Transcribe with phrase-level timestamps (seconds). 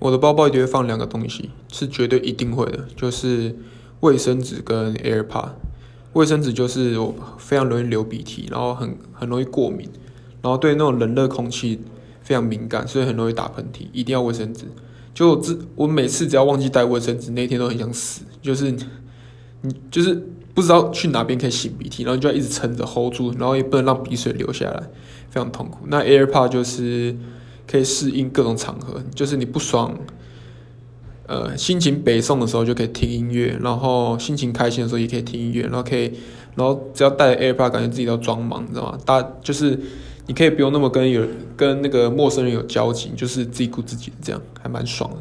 [0.00, 3.54] 我的包包一定会放两个东西，是绝对一定会的，就是
[4.00, 5.50] 卫生纸跟 AirPod。
[6.14, 9.88] 卫生纸就是我非常容易流鼻涕，然后很很容易过敏，
[10.42, 11.78] 然后对那种冷热空气
[12.22, 14.64] 非常敏感，所以很容易打喷嚏，一定要卫生纸。
[15.12, 15.42] 就我
[15.76, 18.70] 我每次只要忘记带卫生纸，那天都很想死，就是
[19.60, 20.14] 你就是
[20.54, 24.80] 不知道去哪边可以擤鼻涕，然后就要一直撑着 hold 住，然后也不能让鼻水流下来，
[25.28, 25.80] 非常痛苦。
[25.88, 27.14] 那 AirPod 就是。
[27.70, 29.96] 可以适应各种场合，就是你不爽，
[31.28, 36.12] 呃，心情北宋的时候就可以听音乐，然后心情开心的时候也可以听音乐，然后可以，
[36.56, 38.98] 然后只要带着 AirPod，感觉自己都装忙，你知道吗？
[39.06, 39.78] 大就是
[40.26, 41.24] 你可以不用那么跟有
[41.56, 45.16] 跟那个陌生人有交集，就是自己顾自己，这样还蛮爽的。